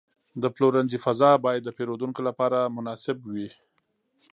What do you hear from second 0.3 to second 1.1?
د پلورنځي